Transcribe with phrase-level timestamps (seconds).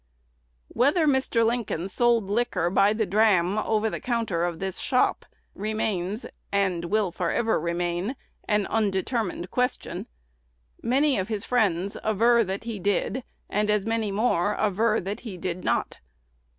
[0.69, 1.45] Whether Mr.
[1.45, 7.11] Lincoln sold liquor by the dram over the counter of this shop remains, and will
[7.11, 8.15] forever remain,
[8.47, 10.07] an undetermined question.
[10.81, 15.37] Many of his friends aver that he did, and as many more aver that he
[15.37, 15.99] did not.